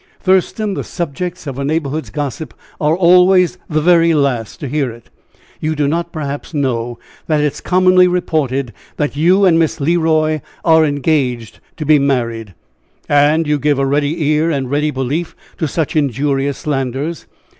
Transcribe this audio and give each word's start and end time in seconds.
"Thurston, 0.19 0.73
the 0.73 0.83
subjects 0.83 1.45
of 1.45 1.59
a 1.59 1.63
neighborhood's 1.63 2.09
gossip 2.09 2.55
are 2.79 2.97
always 2.97 3.59
the 3.69 3.81
very 3.83 4.15
last 4.15 4.59
to 4.61 4.67
hear 4.67 4.89
it! 4.89 5.11
You 5.59 5.75
do 5.75 5.87
not, 5.87 6.11
perhaps, 6.11 6.55
know 6.55 6.97
that 7.27 7.39
it 7.39 7.53
is 7.53 7.61
commonly 7.61 8.07
reported 8.07 8.73
that 8.97 9.15
you 9.15 9.45
and 9.45 9.59
Miss 9.59 9.79
Le 9.79 9.99
Roy 9.99 10.41
are 10.65 10.85
engaged 10.85 11.59
to 11.77 11.85
be 11.85 11.99
married!" 11.99 12.55
"And 13.07 13.45
you 13.45 13.59
give 13.59 13.77
a 13.77 13.85
ready 13.85 14.27
ear 14.31 14.49
and 14.49 14.71
ready 14.71 14.89
belief 14.89 15.35
to 15.59 15.67
such 15.67 15.95
injurious 15.95 16.57
slanders!" 16.57 17.27